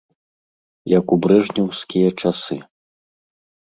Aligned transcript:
Як 0.97 1.05
у 1.17 1.19
брэжнеўскія 1.27 2.09
часы. 2.21 2.63